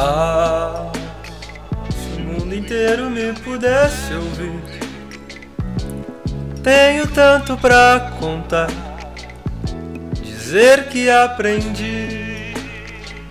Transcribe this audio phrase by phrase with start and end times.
[0.00, 0.92] Ah,
[1.90, 4.62] se o mundo inteiro me pudesse ouvir,
[6.62, 8.68] tenho tanto pra contar,
[10.22, 12.54] dizer que aprendi.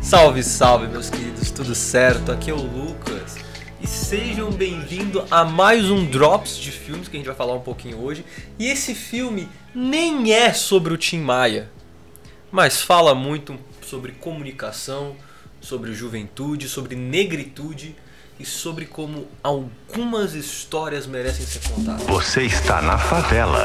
[0.00, 2.30] Salve, salve, meus queridos, tudo certo?
[2.30, 3.38] Aqui é o Lucas
[3.80, 7.60] e sejam bem-vindos a mais um Drops de filmes que a gente vai falar um
[7.60, 8.24] pouquinho hoje.
[8.56, 11.68] E esse filme nem é sobre o Tim Maia,
[12.52, 15.16] mas fala muito sobre comunicação
[15.62, 17.96] sobre juventude, sobre negritude
[18.38, 22.02] e sobre como algumas histórias merecem ser contadas.
[22.06, 23.64] Você está na favela.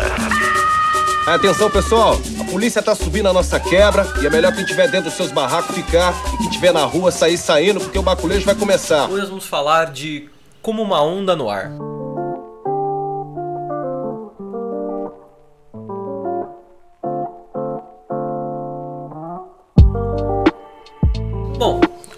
[1.26, 5.10] Atenção pessoal, a polícia tá subindo a nossa quebra e é melhor quem tiver dentro
[5.10, 8.56] dos seus barracos ficar e quem tiver na rua sair saindo porque o baculejo vai
[8.56, 9.10] começar.
[9.10, 10.30] Hoje nós vamos falar de
[10.62, 11.70] como uma onda no ar.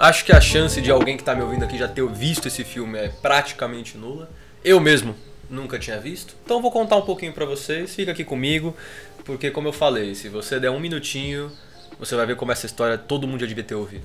[0.10, 2.64] Acho que a chance de alguém que está me ouvindo aqui já ter visto esse
[2.64, 4.28] filme é praticamente nula.
[4.64, 5.16] Eu mesmo
[5.48, 6.36] nunca tinha visto.
[6.44, 7.94] Então vou contar um pouquinho para vocês.
[7.94, 8.76] Fica aqui comigo,
[9.24, 11.52] porque como eu falei, se você der um minutinho,
[12.00, 14.04] você vai ver como essa história todo mundo já devia ter ouvido.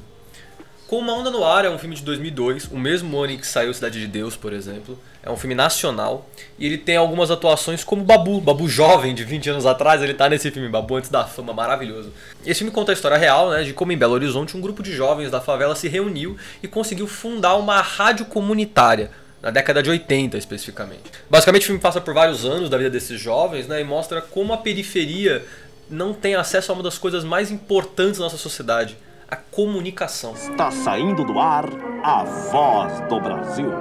[0.95, 3.48] Com uma Onda no Ar é um filme de 2002, o mesmo ano em que
[3.48, 4.97] saiu Cidade de Deus, por exemplo.
[5.25, 9.51] É um filme nacional e ele tem algumas atuações como Babu, Babu jovem de 20
[9.51, 12.12] anos atrás, ele tá nesse filme Babu antes da fama, maravilhoso.
[12.47, 14.92] Esse filme conta a história real, né, de como em Belo Horizonte um grupo de
[14.92, 19.11] jovens da favela se reuniu e conseguiu fundar uma rádio comunitária,
[19.42, 21.11] na década de 80 especificamente.
[21.29, 24.53] Basicamente o filme passa por vários anos da vida desses jovens, né, e mostra como
[24.53, 25.45] a periferia
[25.91, 28.97] não tem acesso a uma das coisas mais importantes da nossa sociedade,
[29.34, 30.32] a comunicação.
[30.34, 31.64] Está saindo do ar
[32.04, 33.72] a voz do Brasil,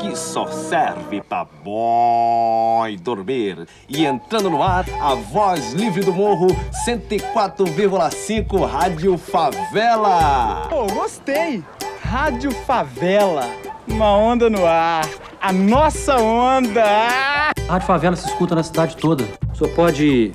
[0.00, 3.68] que só serve pra boy dormir.
[3.88, 6.48] E entrando no ar, a voz livre do morro,
[6.84, 10.66] 104,5 Rádio Favela.
[10.68, 11.62] Pô, gostei!
[12.02, 13.48] Rádio Favela,
[13.86, 15.06] uma onda no ar,
[15.40, 16.82] a nossa onda!
[16.82, 19.24] A Rádio Favela se escuta na cidade toda.
[19.52, 20.32] O senhor pode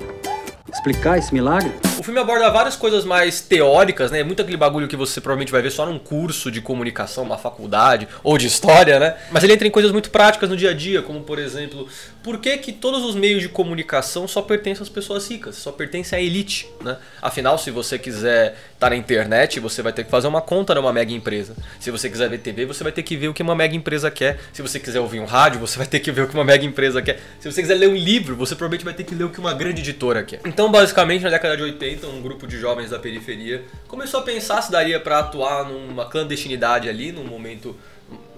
[0.72, 1.70] explicar esse milagre?
[1.96, 4.24] O filme aborda várias coisas mais teóricas, né?
[4.24, 8.08] Muito aquele bagulho que você provavelmente vai ver só num curso de comunicação, uma faculdade
[8.22, 9.14] ou de história, né?
[9.30, 11.88] Mas ele entra em coisas muito práticas no dia a dia, como por exemplo,
[12.22, 16.18] por que, que todos os meios de comunicação só pertencem às pessoas ricas, só pertencem
[16.18, 16.96] à elite, né?
[17.22, 20.92] Afinal, se você quiser estar na internet, você vai ter que fazer uma conta numa
[20.92, 21.54] mega empresa.
[21.78, 24.10] Se você quiser ver TV, você vai ter que ver o que uma mega empresa
[24.10, 24.40] quer.
[24.52, 26.64] Se você quiser ouvir um rádio, você vai ter que ver o que uma mega
[26.64, 27.20] empresa quer.
[27.38, 29.54] Se você quiser ler um livro, você provavelmente vai ter que ler o que uma
[29.54, 30.40] grande editora quer.
[30.44, 34.62] Então, basicamente, na década de 80, um grupo de jovens da periferia começou a pensar
[34.62, 37.76] se daria para atuar numa clandestinidade ali, num momento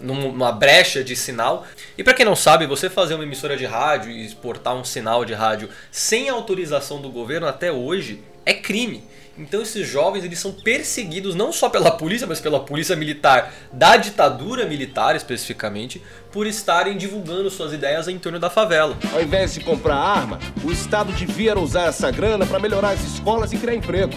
[0.01, 1.67] numa brecha de sinal.
[1.97, 5.25] E para quem não sabe, você fazer uma emissora de rádio e exportar um sinal
[5.25, 9.05] de rádio sem autorização do governo até hoje é crime.
[9.39, 13.97] Então esses jovens eles são perseguidos não só pela polícia, mas pela polícia militar da
[13.97, 16.03] ditadura militar especificamente,
[16.33, 18.97] por estarem divulgando suas ideias em torno da favela.
[19.13, 23.53] Ao invés de comprar arma, o Estado devia usar essa grana para melhorar as escolas
[23.53, 24.15] e criar emprego.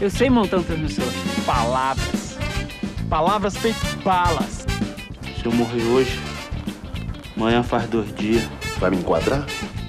[0.00, 1.06] Eu sei montar um transmissor.
[1.44, 2.21] Palavras.
[3.12, 4.64] Palavras feitas balas.
[5.38, 6.18] Se eu morrer hoje,
[7.36, 8.42] amanhã faz dois dias.
[8.78, 9.44] Vai me enquadrar?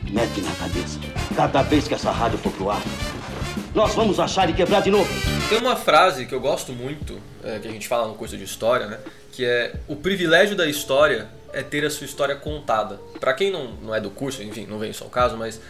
[0.09, 0.99] Mete na cabeça.
[1.33, 2.81] Cada vez que essa rádio for pro ar,
[3.73, 5.09] nós vamos achar e quebrar de novo.
[5.47, 8.43] Tem uma frase que eu gosto muito, é, que a gente fala no curso de
[8.43, 8.99] história, né?
[9.31, 12.99] Que é o privilégio da história é ter a sua história contada.
[13.21, 15.61] Para quem não, não é do curso, enfim, não vem isso ao caso, mas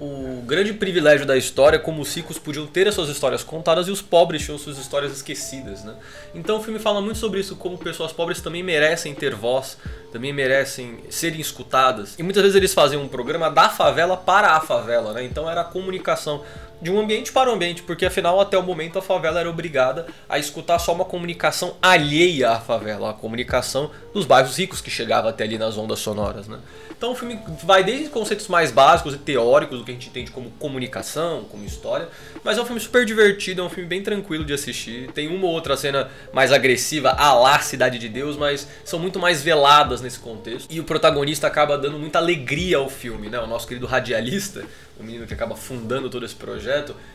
[0.00, 3.88] o grande privilégio da história é como os ricos podiam ter as suas histórias contadas
[3.88, 5.94] e os pobres tinham suas histórias esquecidas, né?
[6.32, 9.76] Então o filme fala muito sobre isso, como pessoas pobres também merecem ter voz,
[10.12, 12.14] também merecem serem escutadas.
[12.16, 15.24] E muitas vezes eles faziam um programa da favela para a favela, né?
[15.24, 16.44] Então era a comunicação
[16.80, 20.06] de um ambiente para o ambiente, porque afinal até o momento a favela era obrigada
[20.28, 25.28] a escutar só uma comunicação alheia à favela, a comunicação dos bairros ricos que chegava
[25.30, 26.58] até ali nas ondas sonoras, né?
[26.98, 30.32] Então o filme vai desde conceitos mais básicos e teóricos do que a gente entende
[30.32, 32.08] como comunicação, como história,
[32.42, 35.08] mas é um filme super divertido, é um filme bem tranquilo de assistir.
[35.12, 39.18] Tem uma ou outra cena mais agressiva, a lá Cidade de Deus, mas são muito
[39.18, 40.66] mais veladas nesse contexto.
[40.72, 43.38] E o protagonista acaba dando muita alegria ao filme, né?
[43.38, 44.64] O nosso querido radialista,
[44.98, 46.67] o menino que acaba fundando todo esse projeto,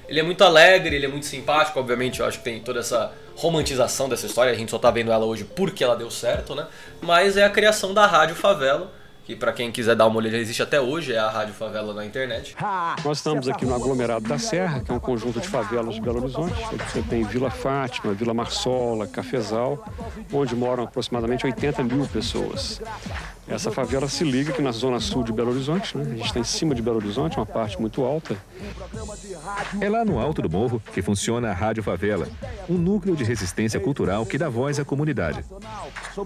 [0.07, 3.11] ele é muito alegre, ele é muito simpático, obviamente, eu acho que tem toda essa
[3.35, 6.67] romantização dessa história, a gente só tá vendo ela hoje porque ela deu certo, né?
[7.01, 8.91] Mas é a criação da Rádio Favela,
[9.25, 12.05] que para quem quiser dar uma olhada existe até hoje, é a Rádio Favela na
[12.05, 12.55] internet.
[13.05, 16.21] Nós estamos aqui no aglomerado da Serra, que é um conjunto de favelas de Belo
[16.21, 16.53] Horizonte.
[16.91, 19.83] Você tem Vila Fátima, Vila Marsola, Cafezal,
[20.31, 22.81] onde moram aproximadamente 80 mil pessoas.
[23.47, 26.03] Essa favela se liga aqui na zona sul de Belo Horizonte, né?
[26.03, 28.37] A gente está em cima de Belo Horizonte, uma parte muito alta.
[29.81, 32.27] É lá no alto do morro que funciona a Rádio Favela,
[32.69, 35.43] um núcleo de resistência cultural que dá voz à comunidade.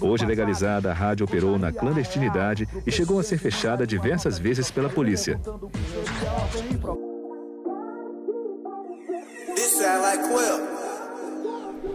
[0.02, 4.90] Hoje legalizada, a rádio operou na clandestinidade e chegou a ser fechada diversas vezes pela
[4.90, 5.40] polícia.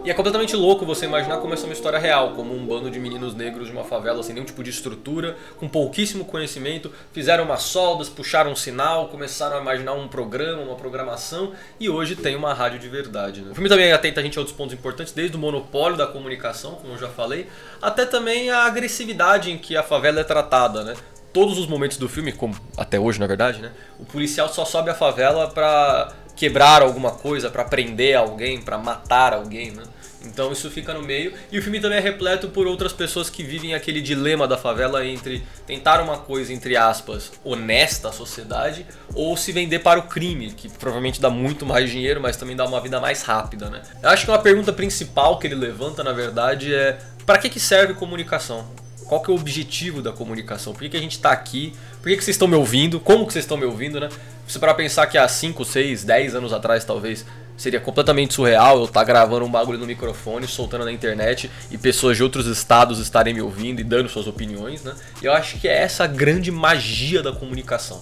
[0.05, 2.91] E é completamente louco você imaginar como essa é uma história real, como um bando
[2.91, 7.45] de meninos negros de uma favela sem nenhum tipo de estrutura, com pouquíssimo conhecimento, fizeram
[7.45, 12.35] umas soldas, puxaram um sinal, começaram a imaginar um programa, uma programação e hoje tem
[12.35, 13.43] uma rádio de verdade.
[13.43, 13.51] Né?
[13.51, 16.75] O filme também atenta a gente a outros pontos importantes, desde o monopólio da comunicação,
[16.75, 17.47] como eu já falei,
[17.81, 20.95] até também a agressividade em que a favela é tratada, né?
[21.31, 23.71] Todos os momentos do filme, como até hoje na verdade, né?
[23.97, 29.33] O policial só sobe a favela pra quebrar alguma coisa, para prender alguém, para matar
[29.33, 29.83] alguém, né?
[30.25, 31.33] Então isso fica no meio.
[31.51, 35.05] E o filme também é repleto por outras pessoas que vivem aquele dilema da favela
[35.05, 40.51] entre tentar uma coisa, entre aspas, honesta à sociedade ou se vender para o crime,
[40.51, 43.81] que provavelmente dá muito mais dinheiro, mas também dá uma vida mais rápida, né?
[44.01, 47.59] Eu acho que uma pergunta principal que ele levanta, na verdade, é para que, que
[47.59, 48.67] serve comunicação?
[49.13, 50.73] Qual que é o objetivo da comunicação?
[50.73, 51.71] Por que, que a gente está aqui?
[52.01, 52.99] Por que, que vocês estão me ouvindo?
[52.99, 54.09] Como que vocês estão me ouvindo, né?
[54.47, 57.23] Você para pensar que há 5, 6, 10 anos atrás, talvez,
[57.55, 61.77] seria completamente surreal eu estar tá gravando um bagulho no microfone, soltando na internet e
[61.77, 64.95] pessoas de outros estados estarem me ouvindo e dando suas opiniões, né?
[65.21, 68.01] Eu acho que é essa grande magia da comunicação.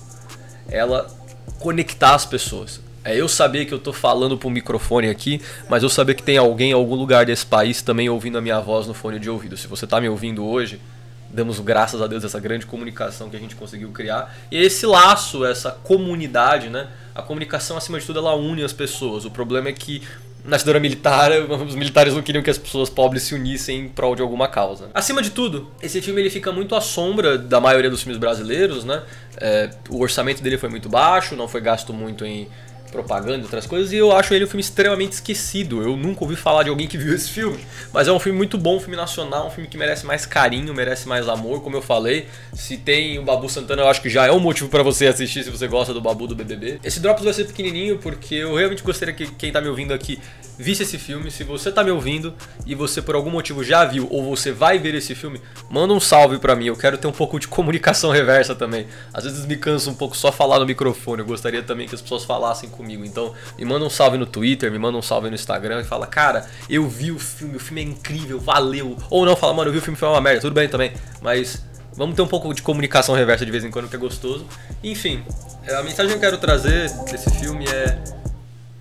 [0.70, 1.14] Ela
[1.60, 2.80] conectar as pessoas.
[3.04, 6.38] É eu saber que eu tô falando pro microfone aqui, mas eu saber que tem
[6.38, 9.58] alguém em algum lugar desse país também ouvindo a minha voz no fone de ouvido.
[9.58, 10.80] Se você tá me ouvindo hoje,
[11.34, 14.36] damos graças a Deus essa grande comunicação que a gente conseguiu criar.
[14.52, 16.88] E esse laço, essa comunidade, né?
[17.14, 19.26] A comunicação, acima de tudo, ela une as pessoas.
[19.26, 20.02] O problema é que
[20.44, 21.32] na ditadura militar,
[21.68, 24.90] os militares não queriam que as pessoas pobres se unissem em prol de alguma causa.
[24.94, 28.84] Acima de tudo, esse filme ele fica muito à sombra da maioria dos filmes brasileiros,
[28.84, 29.04] né?
[29.38, 32.48] É, o orçamento dele foi muito baixo, não foi gasto muito em
[32.92, 35.82] propaganda e outras coisas, e eu acho ele um filme extremamente esquecido.
[35.82, 37.60] Eu nunca ouvi falar de alguém que viu esse filme.
[37.94, 40.74] Mas é um filme muito bom, um filme nacional, um filme que merece mais carinho,
[40.74, 42.28] merece mais amor, como eu falei.
[42.54, 45.44] Se tem o Babu Santana, eu acho que já é um motivo para você assistir
[45.44, 46.80] se você gosta do Babu do BBB.
[46.84, 50.20] Esse Drops vai ser pequenininho porque eu realmente gostaria que quem tá me ouvindo aqui
[50.58, 51.32] visse esse filme.
[51.32, 52.34] Se você tá me ouvindo
[52.66, 56.00] e você por algum motivo já viu ou você vai ver esse filme, manda um
[56.00, 56.66] salve para mim.
[56.66, 58.88] Eu quero ter um pouco de comunicação reversa também.
[59.14, 61.22] Às vezes me cansa um pouco só falar no microfone.
[61.22, 63.06] Eu gostaria também que as pessoas falassem comigo.
[63.06, 66.08] Então, me manda um salve no Twitter, me manda um salve no Instagram e fala:
[66.08, 68.98] "Cara, eu vi o filme, o filme é incrível, valeu".
[69.10, 70.42] Ou não, fala: "Mano, eu vi o filme, foi uma merda".
[70.42, 70.92] Tudo bem também,
[71.22, 71.64] mas
[71.94, 74.46] Vamos ter um pouco de comunicação reversa de vez em quando, que é gostoso.
[74.82, 75.24] Enfim,
[75.70, 78.02] a mensagem que eu quero trazer desse filme é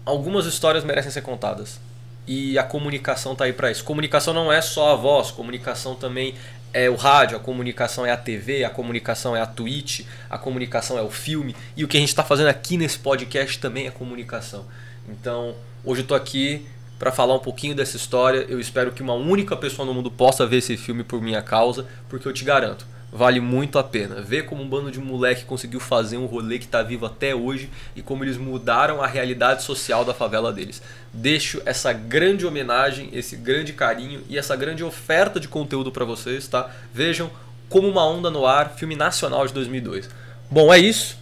[0.04, 1.80] algumas histórias merecem ser contadas.
[2.26, 3.82] E a comunicação tá aí para isso.
[3.82, 6.34] Comunicação não é só a voz, comunicação também
[6.72, 10.98] é o rádio, a comunicação é a TV, a comunicação é a Twitch, a comunicação
[10.98, 11.54] é o filme.
[11.76, 14.66] E o que a gente está fazendo aqui nesse podcast também é comunicação.
[15.08, 16.66] Então, hoje eu tô aqui
[16.98, 18.44] para falar um pouquinho dessa história.
[18.48, 21.86] Eu espero que uma única pessoa no mundo possa ver esse filme por minha causa,
[22.08, 24.20] porque eu te garanto, vale muito a pena.
[24.20, 27.70] Ver como um bando de moleque conseguiu fazer um rolê que está vivo até hoje
[27.94, 30.82] e como eles mudaram a realidade social da favela deles.
[31.12, 36.46] Deixo essa grande homenagem, esse grande carinho e essa grande oferta de conteúdo para vocês,
[36.46, 36.70] tá?
[36.92, 37.30] Vejam
[37.68, 40.08] Como uma Onda no Ar, filme nacional de 2002.
[40.50, 41.20] Bom, é isso.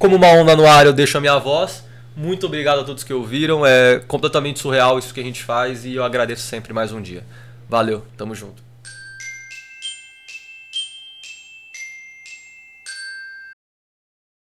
[0.00, 1.84] Como uma onda no ar, eu deixo a minha voz.
[2.16, 3.66] Muito obrigado a todos que ouviram.
[3.66, 7.22] É completamente surreal isso que a gente faz e eu agradeço sempre mais um dia.
[7.68, 8.69] Valeu, tamo junto.